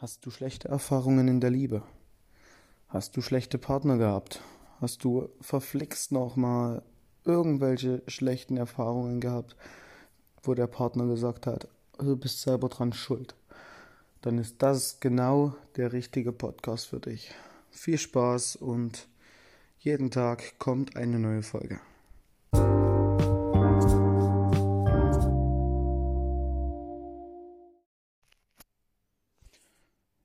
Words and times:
Hast 0.00 0.24
du 0.24 0.30
schlechte 0.30 0.66
Erfahrungen 0.66 1.28
in 1.28 1.40
der 1.42 1.50
Liebe? 1.50 1.82
Hast 2.88 3.18
du 3.18 3.20
schlechte 3.20 3.58
Partner 3.58 3.98
gehabt? 3.98 4.40
Hast 4.80 5.04
du 5.04 5.28
verflixt 5.42 6.10
nochmal 6.10 6.82
irgendwelche 7.26 8.02
schlechten 8.06 8.56
Erfahrungen 8.56 9.20
gehabt, 9.20 9.56
wo 10.42 10.54
der 10.54 10.68
Partner 10.68 11.04
gesagt 11.04 11.46
hat, 11.46 11.68
du 11.98 12.16
bist 12.16 12.40
selber 12.40 12.70
dran 12.70 12.94
schuld? 12.94 13.34
Dann 14.22 14.38
ist 14.38 14.62
das 14.62 15.00
genau 15.00 15.54
der 15.76 15.92
richtige 15.92 16.32
Podcast 16.32 16.86
für 16.86 17.00
dich. 17.00 17.34
Viel 17.70 17.98
Spaß 17.98 18.56
und 18.56 19.06
jeden 19.80 20.10
Tag 20.10 20.58
kommt 20.58 20.96
eine 20.96 21.18
neue 21.18 21.42
Folge. 21.42 21.78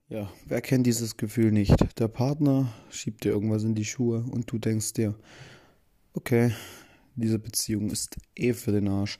Ja, 0.07 0.31
wer 0.45 0.61
kennt 0.61 0.85
dieses 0.85 1.17
Gefühl 1.17 1.51
nicht? 1.51 1.75
Der 1.97 2.07
Partner 2.07 2.71
schiebt 2.91 3.23
dir 3.23 3.29
irgendwas 3.31 3.63
in 3.63 3.73
die 3.73 3.85
Schuhe 3.85 4.23
und 4.29 4.51
du 4.51 4.59
denkst 4.59 4.93
dir, 4.93 5.15
okay, 6.13 6.53
diese 7.15 7.39
Beziehung 7.39 7.89
ist 7.89 8.15
eh 8.35 8.53
für 8.53 8.71
den 8.71 8.87
Arsch. 8.87 9.17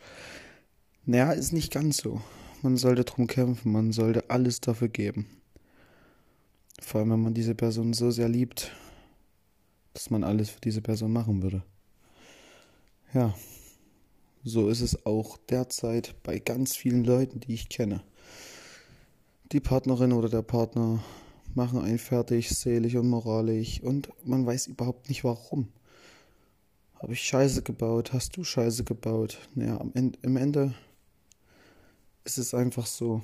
Naja, 1.03 1.31
ist 1.31 1.53
nicht 1.53 1.73
ganz 1.73 1.98
so. 1.98 2.21
Man 2.62 2.77
sollte 2.77 3.03
drum 3.03 3.26
kämpfen, 3.26 3.71
man 3.71 3.93
sollte 3.93 4.29
alles 4.29 4.62
dafür 4.62 4.88
geben. 4.88 5.26
Vor 6.79 7.02
allem, 7.02 7.09
wenn 7.12 7.21
man 7.23 7.34
diese 7.34 7.55
Person 7.55 7.93
so 7.93 8.12
sehr 8.12 8.29
liebt, 8.29 8.71
dass 9.93 10.12
man 10.12 10.23
alles 10.23 10.52
für 10.52 10.62
diese 10.62 10.84
Person 10.84 11.12
machen 11.12 11.41
würde. 11.41 11.63
Ja, 13.12 13.34
so 14.43 14.70
ist 14.70 14.81
es 14.81 15.04
auch 15.07 15.38
derzeit 15.49 16.13
bei 16.21 16.38
ganz 16.38 16.76
vielen 16.76 17.04
Leuten, 17.04 17.40
die 17.40 17.55
ich 17.55 17.70
kenne. 17.70 18.04
Die 19.52 19.59
Partnerin 19.59 20.12
oder 20.12 20.27
der 20.27 20.41
Partner 20.41 21.04
machen 21.54 21.80
einen 21.80 21.99
fertig, 21.99 22.49
selig 22.49 22.98
und 22.98 23.08
moralisch 23.08 23.79
und 23.79 24.10
man 24.26 24.43
weiß 24.46 24.68
überhaupt 24.68 25.07
nicht 25.07 25.24
warum. 25.24 25.68
Habe 26.96 27.13
ich 27.13 27.21
Scheiße 27.21 27.62
gebaut? 27.62 28.12
Hast 28.12 28.35
du 28.35 28.43
Scheiße 28.43 28.84
gebaut? 28.84 29.38
Naja, 29.54 29.79
am 29.79 29.91
Ende, 29.93 30.18
im 30.23 30.38
Ende 30.38 30.73
ist 32.23 32.40
es 32.40 32.55
einfach 32.55 32.88
so. 32.88 33.21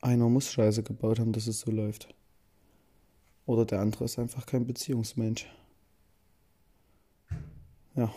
Einer 0.00 0.28
muss 0.28 0.50
Scheiße 0.50 0.82
gebaut 0.82 1.20
haben, 1.20 1.32
dass 1.32 1.46
es 1.46 1.60
so 1.60 1.70
läuft. 1.70 2.12
Oder 3.46 3.64
der 3.64 3.80
andere 3.80 4.04
ist 4.04 4.18
einfach 4.18 4.46
kein 4.46 4.66
Beziehungsmensch. 4.66 5.46
Ja, 7.94 8.12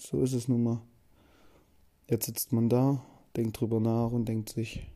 so 0.00 0.22
ist 0.22 0.32
es 0.32 0.48
nun 0.48 0.62
mal. 0.62 0.82
Jetzt 2.08 2.24
sitzt 2.24 2.52
man 2.52 2.70
da, 2.70 3.04
denkt 3.36 3.60
drüber 3.60 3.78
nach 3.78 4.10
und 4.10 4.26
denkt 4.26 4.48
sich, 4.48 4.86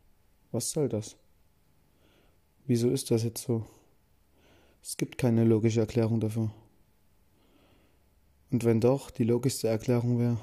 was 0.53 0.69
soll 0.69 0.87
das? 0.87 1.17
Wieso 2.65 2.89
ist 2.89 3.11
das 3.11 3.23
jetzt 3.23 3.43
so? 3.43 3.65
Es 4.81 4.95
gibt 4.95 5.17
keine 5.17 5.43
logische 5.43 5.81
Erklärung 5.81 6.19
dafür. 6.19 6.51
Und 8.51 8.63
wenn 8.63 8.79
doch, 8.79 9.09
die 9.09 9.23
logischste 9.23 9.67
Erklärung 9.67 10.19
wäre, 10.19 10.37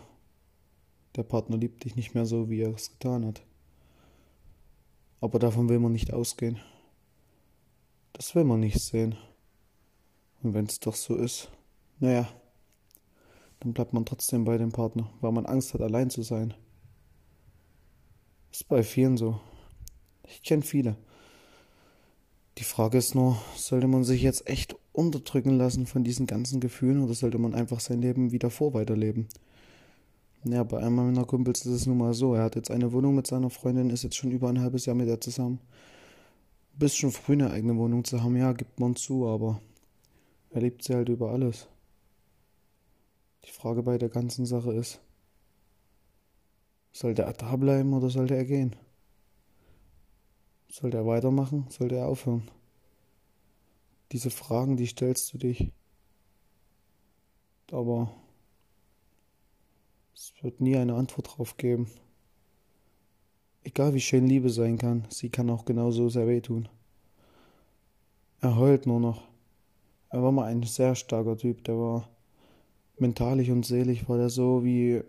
der 1.17 1.23
Partner 1.23 1.57
liebt 1.57 1.85
dich 1.85 1.97
nicht 1.97 2.15
mehr 2.15 2.27
so, 2.27 2.51
wie 2.51 2.61
er 2.61 2.75
es 2.75 2.91
getan 2.91 3.25
hat. 3.25 3.43
Aber 5.21 5.39
davon 5.39 5.69
will 5.69 5.79
man 5.79 5.93
nicht 5.93 6.13
ausgehen. 6.13 6.59
Das 8.13 8.35
will 8.35 8.45
man 8.45 8.61
nicht 8.61 8.81
sehen. 8.81 9.17
Und 10.43 10.55
wenn 10.55 10.67
es 10.67 10.81
doch 10.81 10.95
so 10.95 11.15
ist, 11.15 11.51
naja, 11.99 12.29
dann 13.61 13.75
bleibt 13.75 13.93
man 13.93 14.07
trotzdem 14.07 14.45
bei 14.45 14.59
dem 14.59 14.73
Partner, 14.73 15.09
weil 15.21 15.33
man 15.33 15.47
Angst 15.47 15.75
hat, 15.75 15.83
allein 15.83 16.11
zu 16.11 16.23
sein. 16.23 16.55
Ist 18.51 18.67
bei 18.69 18.83
vielen 18.83 19.17
so. 19.17 19.39
Ich 20.31 20.43
kenne 20.43 20.63
viele. 20.63 20.97
Die 22.59 22.65
Frage 22.65 22.99
ist 22.99 23.15
nur, 23.15 23.39
sollte 23.57 23.89
man 23.89 24.05
sich 24.05 24.23
jetzt 24.23 24.47
echt 24.49 24.77
unterdrücken 24.93 25.57
lassen 25.57 25.87
von 25.87 26.05
diesen 26.05 26.27
ganzen 26.27 26.61
Gefühlen 26.61 27.03
oder 27.03 27.15
sollte 27.15 27.39
man 27.39 27.55
einfach 27.55 27.81
sein 27.81 28.01
Leben 28.01 28.33
wieder 28.33 28.51
vor 28.51 28.75
weiterleben? 28.75 29.29
Ja, 30.45 30.63
bei 30.63 30.79
einem 30.79 30.95
meiner 30.95 31.25
Kumpels 31.25 31.67
ist 31.67 31.73
es 31.73 31.87
nun 31.87 31.99
mal 31.99 32.15
so. 32.15 32.35
Er 32.35 32.45
hat 32.45 32.57
jetzt 32.57 32.71
eine 32.71 32.93
Wohnung 32.93 33.15
mit 33.15 33.27
seiner 33.27 33.51
Freundin, 33.51 33.91
ist 33.91 34.05
jetzt 34.05 34.17
schon 34.17 34.31
über 34.31 34.49
ein 34.49 34.61
halbes 34.61 34.87
Jahr 34.87 34.97
mit 34.97 35.09
ihr 35.09 35.21
zusammen. 35.21 35.61
Bist 36.75 36.97
schon 36.97 37.13
früh 37.13 37.35
eine 37.35 37.51
eigene 37.51 37.77
Wohnung 37.77 38.05
zu 38.05 38.23
haben, 38.23 38.37
ja, 38.37 38.53
gibt 38.53 38.81
man 38.81 38.97
zu, 38.97 39.27
aber 39.27 39.61
er 40.51 40.63
liebt 40.63 40.83
sie 40.83 40.95
halt 40.95 41.09
über 41.09 41.31
alles. 41.31 41.69
Die 43.45 43.51
Frage 43.51 43.83
bei 43.83 43.99
der 43.99 44.09
ganzen 44.09 44.47
Sache 44.47 44.73
ist, 44.73 45.01
sollte 46.93 47.23
er 47.23 47.33
da 47.33 47.57
bleiben 47.57 47.93
oder 47.93 48.11
sollte 48.11 48.35
er 48.35 48.45
gehen? 48.45 48.77
Sollte 50.71 50.99
er 50.99 51.07
weitermachen? 51.07 51.67
Sollte 51.69 51.97
er 51.97 52.07
aufhören? 52.07 52.49
Diese 54.13 54.31
Fragen, 54.31 54.77
die 54.77 54.87
stellst 54.87 55.33
du 55.35 55.39
dich. 55.39 55.73
Aber 57.73 58.13
es 60.15 60.33
wird 60.43 60.61
nie 60.61 60.77
eine 60.77 60.95
Antwort 60.95 61.37
drauf 61.37 61.57
geben. 61.57 61.91
Egal 63.65 63.95
wie 63.95 64.01
schön 64.01 64.27
Liebe 64.27 64.49
sein 64.49 64.79
kann, 64.79 65.07
sie 65.11 65.29
kann 65.29 65.51
auch 65.51 65.65
genauso 65.65 66.09
sehr 66.09 66.27
wehtun. 66.27 66.69
Er 68.41 68.57
heult 68.57 68.87
nur 68.87 69.01
noch. 69.01 69.29
Er 70.09 70.23
war 70.23 70.33
mal 70.33 70.45
ein 70.45 70.63
sehr 70.63 70.95
starker 70.95 71.37
Typ, 71.37 71.65
der 71.65 71.77
war 71.77 72.09
mentalisch 72.99 73.51
und 73.51 73.67
seelisch 73.67 74.09
war 74.09 74.19
der 74.19 74.31
so 74.31 74.65
wie 74.65 75.03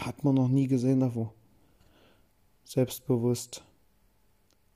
hat 0.00 0.22
man 0.22 0.34
noch 0.34 0.48
nie 0.48 0.68
gesehen 0.68 1.00
davor. 1.00 1.32
Selbstbewusst, 2.64 3.64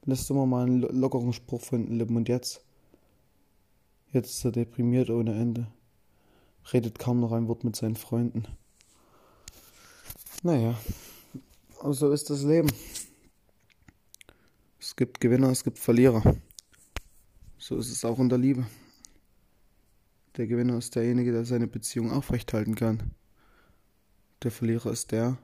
lässt 0.05 0.31
immer 0.31 0.47
mal 0.47 0.67
einen 0.67 0.81
lockeren 0.81 1.33
Spruch 1.33 1.61
von 1.61 1.87
den 1.87 1.99
Lippen 1.99 2.17
und 2.17 2.29
jetzt, 2.29 2.65
jetzt 4.13 4.31
ist 4.31 4.45
er 4.45 4.53
deprimiert 4.53 5.11
ohne 5.11 5.35
Ende, 5.35 5.67
redet 6.73 6.99
kaum 6.99 7.21
noch 7.21 7.33
ein 7.33 7.49
Wort 7.49 7.65
mit 7.65 7.77
seinen 7.77 7.97
Freunden. 7.97 8.47
Naja, 10.43 10.79
aber 11.81 11.93
so 11.93 12.11
ist 12.11 12.31
das 12.31 12.43
Leben. 12.43 12.71
Es 14.79 14.97
gibt 14.97 15.21
Gewinner, 15.21 15.51
es 15.51 15.63
gibt 15.63 15.79
Verlierer. 15.79 16.37
So 17.59 17.77
ist 17.77 17.91
es 17.91 18.05
auch 18.05 18.19
in 18.19 18.31
der 18.31 18.39
Liebe. 18.39 18.67
Der 20.37 20.47
Gewinner 20.47 20.79
ist 20.79 20.95
derjenige, 20.95 21.33
der 21.33 21.45
seine 21.45 21.67
Beziehung 21.67 22.11
aufrechthalten 22.11 22.75
kann. 22.75 23.15
Der 24.43 24.51
Verlierer 24.51 24.91
ist 24.91 25.13
der, 25.13 25.37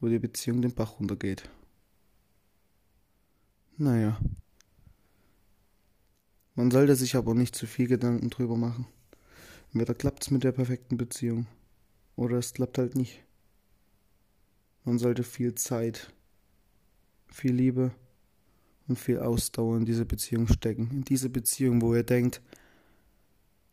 wo 0.00 0.08
die 0.08 0.18
Beziehung 0.18 0.62
den 0.62 0.74
Bach 0.74 0.98
runtergeht. 0.98 1.48
Naja. 3.80 4.20
Man 6.54 6.70
sollte 6.70 6.94
sich 6.96 7.16
aber 7.16 7.34
nicht 7.34 7.56
zu 7.56 7.66
viel 7.66 7.86
Gedanken 7.88 8.28
drüber 8.28 8.54
machen. 8.54 8.86
Entweder 9.72 9.94
klappt 9.94 10.24
es 10.24 10.30
mit 10.30 10.44
der 10.44 10.52
perfekten 10.52 10.98
Beziehung 10.98 11.46
oder 12.14 12.36
es 12.36 12.52
klappt 12.52 12.76
halt 12.76 12.94
nicht. 12.94 13.22
Man 14.84 14.98
sollte 14.98 15.22
viel 15.22 15.54
Zeit, 15.54 16.12
viel 17.26 17.54
Liebe 17.54 17.90
und 18.86 18.98
viel 18.98 19.18
Ausdauer 19.18 19.78
in 19.78 19.86
diese 19.86 20.04
Beziehung 20.04 20.46
stecken. 20.46 20.90
In 20.90 21.04
diese 21.04 21.30
Beziehung, 21.30 21.80
wo 21.80 21.94
ihr 21.94 22.04
denkt, 22.04 22.42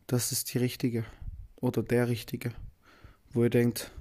das 0.06 0.32
ist 0.32 0.54
die 0.54 0.60
richtige 0.60 1.04
oder 1.58 1.84
der 1.84 2.08
richtige. 2.08 2.54
Wo 3.32 3.44
ihr 3.44 3.50
denkt, 3.50 3.92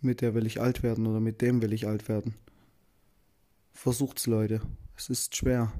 mit 0.00 0.20
der 0.20 0.34
will 0.34 0.46
ich 0.46 0.60
alt 0.60 0.84
werden 0.84 1.04
oder 1.04 1.18
mit 1.18 1.42
dem 1.42 1.62
will 1.62 1.72
ich 1.72 1.88
alt 1.88 2.08
werden. 2.08 2.36
Versucht's, 3.76 4.26
Leute. 4.26 4.62
Es 4.96 5.10
ist 5.10 5.36
schwer. 5.36 5.70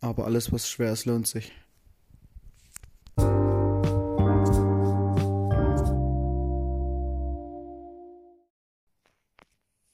Aber 0.00 0.24
alles, 0.24 0.50
was 0.52 0.68
schwer 0.68 0.90
ist, 0.90 1.04
lohnt 1.04 1.26
sich. 1.26 1.52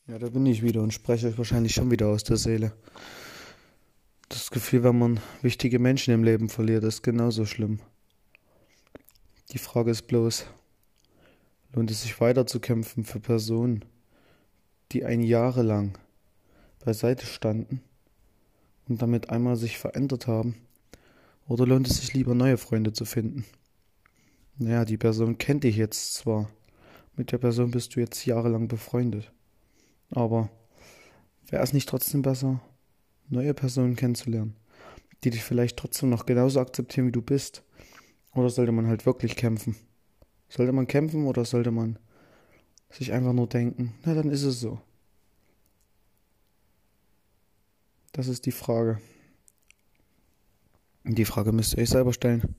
Ja, 0.06 0.18
da 0.18 0.28
bin 0.28 0.46
ich 0.46 0.62
wieder 0.62 0.82
und 0.82 0.94
spreche 0.94 1.26
euch 1.26 1.36
wahrscheinlich 1.36 1.74
schon 1.74 1.90
wieder 1.90 2.06
aus 2.06 2.22
der 2.22 2.36
Seele. 2.36 2.72
Das 4.28 4.52
Gefühl, 4.52 4.84
wenn 4.84 4.98
man 4.98 5.20
wichtige 5.42 5.80
Menschen 5.80 6.14
im 6.14 6.22
Leben 6.22 6.48
verliert, 6.48 6.84
ist 6.84 7.02
genauso 7.02 7.44
schlimm. 7.44 7.80
Die 9.50 9.58
Frage 9.58 9.90
ist 9.90 10.06
bloß, 10.06 10.46
lohnt 11.72 11.90
es 11.90 12.02
sich 12.02 12.20
weiter 12.20 12.46
zu 12.46 12.60
kämpfen 12.60 13.04
für 13.04 13.18
Personen, 13.18 13.84
die 14.92 15.04
ein 15.04 15.22
Jahre 15.22 15.62
lang 15.62 15.98
beiseite 16.84 17.26
standen 17.26 17.80
und 18.88 19.02
damit 19.02 19.30
einmal 19.30 19.56
sich 19.56 19.78
verändert 19.78 20.26
haben? 20.26 20.56
Oder 21.48 21.66
lohnt 21.66 21.88
es 21.88 21.98
sich 21.98 22.12
lieber 22.14 22.34
neue 22.34 22.56
Freunde 22.56 22.92
zu 22.92 23.04
finden? 23.04 23.44
Naja, 24.58 24.84
die 24.84 24.98
Person 24.98 25.38
kennt 25.38 25.64
dich 25.64 25.76
jetzt 25.76 26.14
zwar, 26.14 26.48
mit 27.16 27.32
der 27.32 27.38
Person 27.38 27.70
bist 27.70 27.94
du 27.94 28.00
jetzt 28.00 28.24
jahrelang 28.26 28.68
befreundet, 28.68 29.32
aber 30.10 30.50
wäre 31.48 31.62
es 31.62 31.72
nicht 31.72 31.88
trotzdem 31.88 32.22
besser, 32.22 32.60
neue 33.28 33.54
Personen 33.54 33.96
kennenzulernen, 33.96 34.56
die 35.24 35.30
dich 35.30 35.42
vielleicht 35.42 35.78
trotzdem 35.78 36.10
noch 36.10 36.26
genauso 36.26 36.60
akzeptieren, 36.60 37.06
wie 37.06 37.12
du 37.12 37.22
bist? 37.22 37.64
Oder 38.34 38.50
sollte 38.50 38.72
man 38.72 38.86
halt 38.86 39.04
wirklich 39.04 39.36
kämpfen? 39.36 39.76
Sollte 40.48 40.72
man 40.72 40.86
kämpfen 40.86 41.26
oder 41.26 41.44
sollte 41.44 41.70
man 41.70 41.98
sich 42.90 43.12
einfach 43.12 43.32
nur 43.32 43.46
denken, 43.46 43.94
na 44.04 44.14
dann 44.14 44.30
ist 44.30 44.42
es 44.42 44.60
so? 44.60 44.80
Das 48.12 48.28
ist 48.28 48.44
die 48.44 48.52
Frage. 48.52 49.00
Die 51.04 51.24
Frage 51.24 51.52
müsst 51.52 51.74
ihr 51.74 51.82
euch 51.82 51.88
selber 51.88 52.12
stellen. 52.12 52.54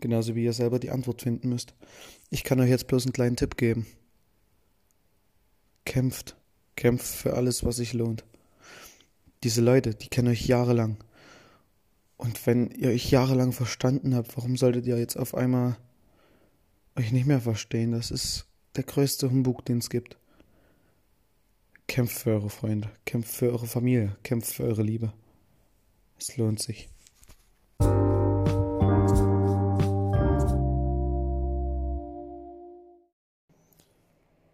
Genauso 0.00 0.34
wie 0.34 0.44
ihr 0.44 0.52
selber 0.52 0.80
die 0.80 0.90
Antwort 0.90 1.22
finden 1.22 1.48
müsst. 1.48 1.74
Ich 2.30 2.42
kann 2.42 2.60
euch 2.60 2.68
jetzt 2.68 2.88
bloß 2.88 3.06
einen 3.06 3.12
kleinen 3.12 3.36
Tipp 3.36 3.56
geben. 3.56 3.86
Kämpft. 5.84 6.36
Kämpft 6.74 7.06
für 7.06 7.34
alles, 7.34 7.64
was 7.64 7.76
sich 7.76 7.92
lohnt. 7.92 8.24
Diese 9.44 9.60
Leute, 9.60 9.94
die 9.94 10.08
kennen 10.08 10.28
euch 10.28 10.46
jahrelang. 10.46 10.96
Und 12.16 12.44
wenn 12.46 12.70
ihr 12.70 12.88
euch 12.88 13.10
jahrelang 13.10 13.52
verstanden 13.52 14.14
habt, 14.14 14.36
warum 14.36 14.56
solltet 14.56 14.86
ihr 14.86 14.98
jetzt 14.98 15.16
auf 15.16 15.34
einmal 15.34 15.76
euch 16.96 17.12
nicht 17.12 17.26
mehr 17.26 17.40
verstehen? 17.40 17.92
Das 17.92 18.10
ist 18.10 18.46
der 18.74 18.84
größte 18.84 19.30
Humbug, 19.30 19.64
den 19.64 19.78
es 19.78 19.90
gibt. 19.90 20.18
Kämpft 21.92 22.18
für 22.20 22.30
eure 22.30 22.48
Freunde, 22.48 22.88
kämpft 23.04 23.34
für 23.34 23.52
eure 23.52 23.66
Familie, 23.66 24.16
kämpft 24.22 24.54
für 24.54 24.64
eure 24.64 24.82
Liebe. 24.82 25.12
Es 26.18 26.38
lohnt 26.38 26.62
sich. 26.62 26.88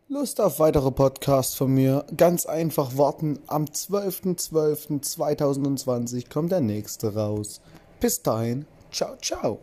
Lust 0.09 0.41
auf 0.41 0.59
weitere 0.59 0.91
Podcasts 0.91 1.55
von 1.55 1.73
mir? 1.73 2.05
Ganz 2.17 2.45
einfach 2.45 2.97
warten. 2.97 3.39
Am 3.47 3.67
12.12.2020 3.67 6.29
kommt 6.29 6.51
der 6.51 6.61
nächste 6.61 7.15
raus. 7.15 7.61
Bis 8.01 8.21
dahin, 8.21 8.67
ciao, 8.91 9.17
ciao. 9.19 9.61